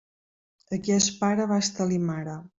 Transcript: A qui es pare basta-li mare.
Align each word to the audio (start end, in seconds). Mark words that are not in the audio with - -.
A 0.77 0.79
qui 0.87 0.95
es 0.95 1.11
pare 1.21 1.47
basta-li 1.53 2.03
mare. 2.09 2.43